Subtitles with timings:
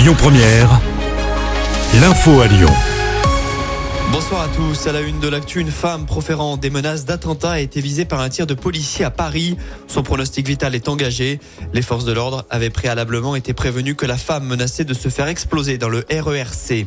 [0.00, 0.80] Lyon Première,
[2.00, 2.70] l'info à Lyon.
[4.10, 4.86] Bonsoir à tous.
[4.86, 8.20] À la une de l'actu, une femme proférant des menaces d'attentat a été visée par
[8.20, 9.58] un tir de policier à Paris.
[9.88, 11.38] Son pronostic vital est engagé.
[11.74, 15.28] Les forces de l'ordre avaient préalablement été prévenues que la femme menaçait de se faire
[15.28, 16.86] exploser dans le RERC.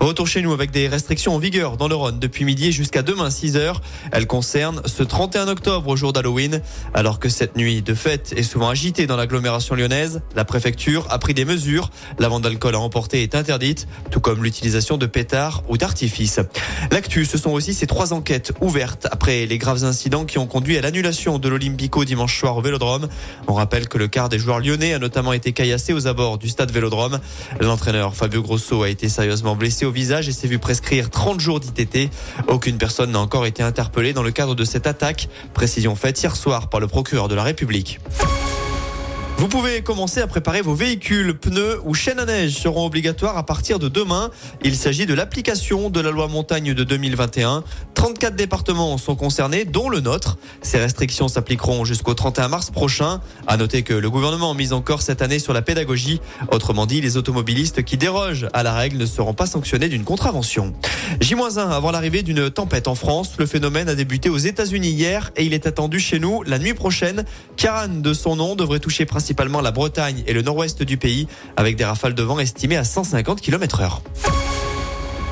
[0.00, 3.28] Retour chez nous avec des restrictions en vigueur dans le Rhône depuis midi jusqu'à demain
[3.28, 3.82] 6 heures.
[4.12, 6.62] Elles concernent ce 31 octobre au jour d'Halloween.
[6.94, 11.18] Alors que cette nuit de fête est souvent agitée dans l'agglomération lyonnaise, la préfecture a
[11.18, 11.90] pris des mesures.
[12.18, 16.40] La vente d'alcool à emporter est interdite, tout comme l'utilisation de pétards ou d'artifices.
[16.90, 20.78] L'actu, ce sont aussi ces trois enquêtes ouvertes après les graves incidents qui ont conduit
[20.78, 23.06] à l'annulation de l'Olympico dimanche soir au Vélodrome.
[23.48, 26.48] On rappelle que le quart des joueurs lyonnais a notamment été caillassé aux abords du
[26.48, 27.20] stade Vélodrome.
[27.60, 32.10] L'entraîneur Fabio Grosso a été sérieusement blessé visage et s'est vu prescrire 30 jours d'ITT.
[32.48, 35.28] Aucune personne n'a encore été interpellée dans le cadre de cette attaque.
[35.54, 38.00] Précision faite hier soir par le procureur de la République.
[39.40, 41.32] Vous pouvez commencer à préparer vos véhicules.
[41.32, 44.30] Pneus ou chaînes à neige seront obligatoires à partir de demain.
[44.62, 47.64] Il s'agit de l'application de la loi montagne de 2021.
[47.94, 50.36] 34 départements sont concernés, dont le nôtre.
[50.60, 53.22] Ces restrictions s'appliqueront jusqu'au 31 mars prochain.
[53.46, 56.20] À noter que le gouvernement mise encore cette année sur la pédagogie.
[56.52, 60.74] Autrement dit, les automobilistes qui dérogent à la règle ne seront pas sanctionnés d'une contravention.
[61.22, 63.32] J-1 avant l'arrivée d'une tempête en France.
[63.38, 66.74] Le phénomène a débuté aux États-Unis hier et il est attendu chez nous la nuit
[66.74, 67.24] prochaine.
[67.56, 71.28] Karan, de son nom, devrait toucher principalement principalement la Bretagne et le nord-ouest du pays,
[71.56, 74.02] avec des rafales de vent estimées à 150 km heure.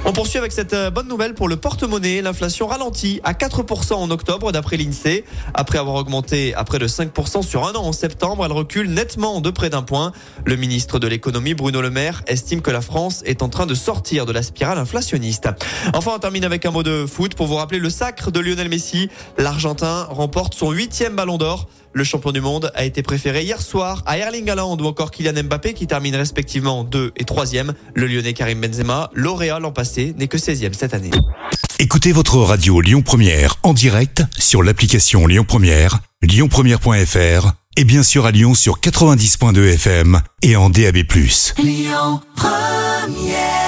[0.05, 2.23] On poursuit avec cette euh, bonne nouvelle pour le porte-monnaie.
[2.23, 5.25] L'inflation ralentit à 4% en octobre d'après l'INSEE.
[5.53, 9.41] Après avoir augmenté à près de 5% sur un an en septembre, elle recule nettement
[9.41, 10.13] de près d'un point.
[10.47, 13.75] Le ministre de l'économie, Bruno Le Maire, estime que la France est en train de
[13.75, 15.49] sortir de la spirale inflationniste.
[15.93, 18.69] Enfin, on termine avec un mot de foot pour vous rappeler le sacre de Lionel
[18.69, 19.11] Messi.
[19.37, 21.67] L'Argentin remporte son huitième ballon d'or.
[21.93, 25.43] Le champion du monde a été préféré hier soir à Erling Haaland ou encore Kylian
[25.45, 27.73] Mbappé qui termine respectivement 2 et 3e.
[27.95, 31.11] Le lyonnais Karim Benzema, lauréat l'an passé, n'est que 16e cette année.
[31.79, 38.27] Écoutez votre radio Lyon Première en direct sur l'application Lyon Première, lyonpremière.fr et bien sûr
[38.27, 40.97] à Lyon sur 90.2 FM et en DAB+.
[41.59, 43.68] Lyon Première